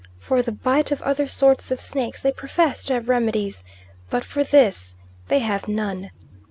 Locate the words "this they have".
4.43-5.67